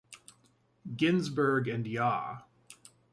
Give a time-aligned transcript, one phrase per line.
[0.95, 2.39] Ginzburg and Ya.